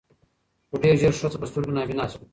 خو 0.69 0.75
ډېر 0.83 0.95
ژر 1.01 1.13
ښځه 1.19 1.37
په 1.41 1.47
سترګو 1.51 1.75
نابینا 1.77 2.05
سوه 2.13 2.25